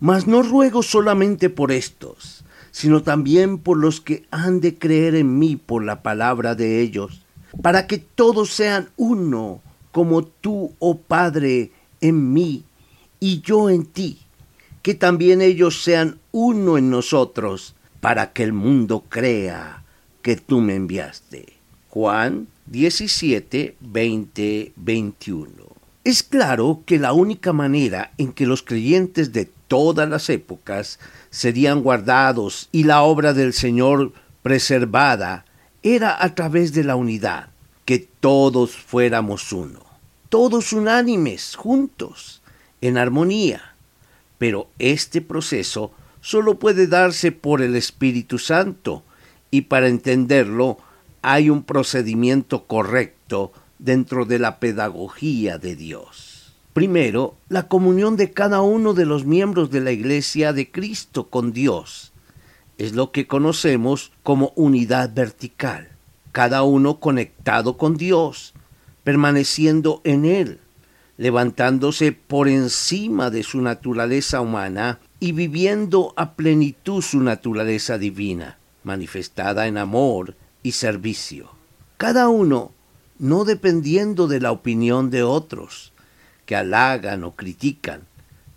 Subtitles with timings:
[0.00, 5.38] Mas no ruego solamente por estos, sino también por los que han de creer en
[5.38, 7.22] mí por la palabra de ellos,
[7.62, 9.60] para que todos sean uno,
[9.92, 12.64] como tú, oh Padre, en mí
[13.18, 14.18] y yo en ti,
[14.82, 19.84] que también ellos sean uno en nosotros, para que el mundo crea
[20.22, 21.52] que tú me enviaste.
[21.90, 25.50] Juan 17, 20, 21.
[26.04, 30.98] Es claro que la única manera en que los creyentes de todas las épocas
[31.30, 35.44] serían guardados y la obra del Señor preservada
[35.84, 37.50] era a través de la unidad,
[37.84, 39.78] que todos fuéramos uno,
[40.28, 42.42] todos unánimes, juntos,
[42.80, 43.76] en armonía.
[44.38, 49.04] Pero este proceso solo puede darse por el Espíritu Santo
[49.52, 50.78] y para entenderlo
[51.22, 56.29] hay un procedimiento correcto dentro de la pedagogía de Dios.
[56.72, 61.52] Primero, la comunión de cada uno de los miembros de la Iglesia de Cristo con
[61.52, 62.12] Dios.
[62.78, 65.88] Es lo que conocemos como unidad vertical.
[66.30, 68.54] Cada uno conectado con Dios,
[69.02, 70.60] permaneciendo en Él,
[71.16, 79.66] levantándose por encima de su naturaleza humana y viviendo a plenitud su naturaleza divina, manifestada
[79.66, 81.50] en amor y servicio.
[81.96, 82.70] Cada uno
[83.18, 85.92] no dependiendo de la opinión de otros,
[86.50, 88.08] que halagan o critican,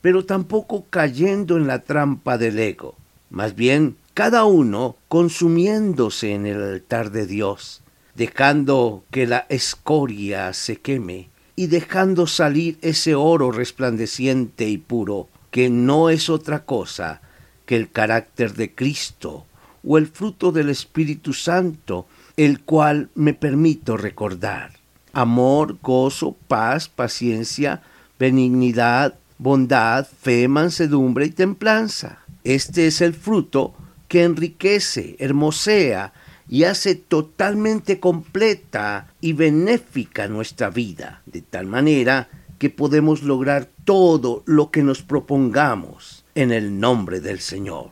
[0.00, 2.96] pero tampoco cayendo en la trampa del ego.
[3.28, 7.82] Más bien, cada uno consumiéndose en el altar de Dios,
[8.14, 15.68] dejando que la escoria se queme y dejando salir ese oro resplandeciente y puro, que
[15.68, 17.20] no es otra cosa
[17.66, 19.44] que el carácter de Cristo
[19.86, 22.06] o el fruto del Espíritu Santo,
[22.38, 24.81] el cual me permito recordar
[25.12, 27.82] amor, gozo, paz, paciencia,
[28.18, 32.18] benignidad, bondad, fe, mansedumbre y templanza.
[32.44, 33.74] Este es el fruto
[34.08, 36.12] que enriquece, hermosea
[36.48, 42.28] y hace totalmente completa y benéfica nuestra vida, de tal manera
[42.58, 47.90] que podemos lograr todo lo que nos propongamos en el nombre del Señor.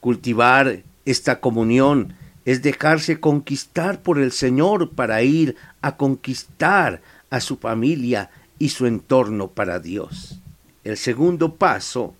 [0.00, 2.14] Cultivar esta comunión
[2.44, 8.86] es dejarse conquistar por el Señor para ir a conquistar a su familia y su
[8.86, 10.38] entorno para Dios.
[10.84, 12.14] El segundo paso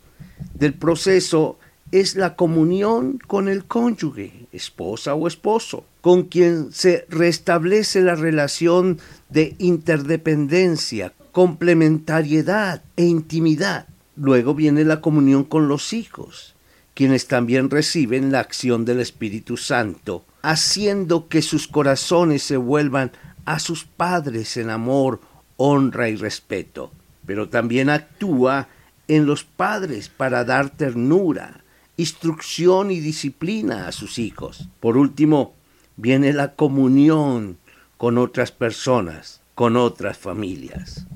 [0.54, 1.58] del proceso
[1.90, 8.98] es la comunión con el cónyuge, esposa o esposo, con quien se restablece la relación
[9.28, 13.86] de interdependencia, complementariedad e intimidad.
[14.16, 16.54] Luego viene la comunión con los hijos,
[16.94, 23.12] quienes también reciben la acción del Espíritu Santo, haciendo que sus corazones se vuelvan
[23.44, 25.20] a sus padres en amor,
[25.56, 26.92] honra y respeto,
[27.26, 28.68] pero también actúa
[29.08, 31.62] en los padres para dar ternura,
[31.96, 34.68] instrucción y disciplina a sus hijos.
[34.80, 35.54] Por último,
[35.96, 37.58] viene la comunión
[37.96, 41.06] con otras personas, con otras familias.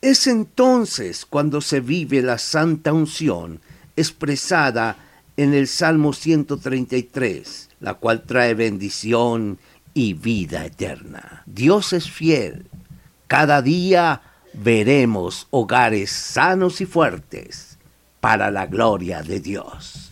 [0.00, 3.60] Es entonces cuando se vive la santa unción
[3.94, 4.96] expresada
[5.36, 9.58] en el Salmo 133, la cual trae bendición
[9.94, 11.42] y vida eterna.
[11.46, 12.66] Dios es fiel.
[13.26, 14.22] Cada día
[14.52, 17.78] veremos hogares sanos y fuertes
[18.20, 20.11] para la gloria de Dios.